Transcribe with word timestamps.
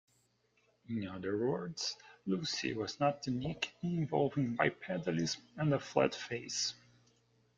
In 0.89 1.07
other 1.07 1.37
words, 1.37 1.95
Lucy 2.25 2.73
was 2.73 2.99
not 2.99 3.27
unique 3.27 3.71
in 3.83 4.01
evolving 4.01 4.55
bipedalism 4.57 5.43
and 5.57 5.71
a 5.75 5.79
flat 5.79 6.15
face. 6.15 6.73